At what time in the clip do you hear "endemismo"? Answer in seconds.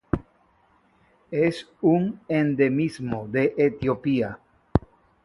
2.27-3.27